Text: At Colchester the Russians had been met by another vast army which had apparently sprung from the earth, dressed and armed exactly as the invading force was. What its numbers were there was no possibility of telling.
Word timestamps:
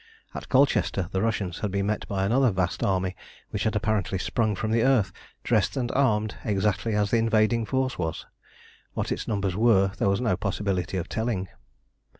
At 0.33 0.49
Colchester 0.49 1.09
the 1.11 1.21
Russians 1.21 1.59
had 1.59 1.69
been 1.69 1.85
met 1.85 2.07
by 2.07 2.25
another 2.25 2.49
vast 2.49 2.81
army 2.83 3.15
which 3.51 3.65
had 3.65 3.75
apparently 3.75 4.17
sprung 4.17 4.55
from 4.55 4.71
the 4.71 4.81
earth, 4.81 5.11
dressed 5.43 5.77
and 5.77 5.91
armed 5.91 6.33
exactly 6.43 6.95
as 6.95 7.11
the 7.11 7.17
invading 7.17 7.67
force 7.67 7.99
was. 7.99 8.25
What 8.95 9.11
its 9.11 9.27
numbers 9.27 9.55
were 9.55 9.89
there 9.99 10.09
was 10.09 10.19
no 10.19 10.35
possibility 10.35 10.97
of 10.97 11.07
telling. 11.07 11.49